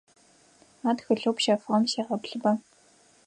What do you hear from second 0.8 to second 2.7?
А тхылъэу пщэфыгъэм сегъэплъыба.